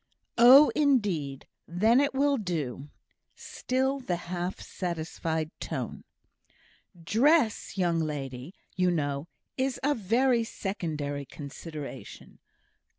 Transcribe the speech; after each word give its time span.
"Oh! 0.39 0.71
indeed. 0.75 1.45
Then 1.67 1.99
it 2.01 2.15
will 2.15 2.37
do" 2.37 2.89
(still 3.35 3.99
the 3.99 4.15
half 4.15 4.59
satisfied 4.59 5.51
tone). 5.59 6.05
"Dress, 7.03 7.77
young 7.77 7.99
ladies, 7.99 8.53
you 8.75 8.89
know, 8.89 9.27
is 9.59 9.79
a 9.83 9.93
very 9.93 10.43
secondary 10.43 11.25
consideration. 11.25 12.39